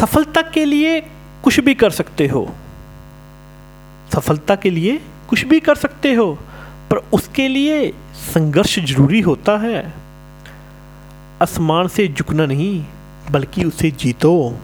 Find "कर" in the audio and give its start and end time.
1.74-1.90, 5.60-5.74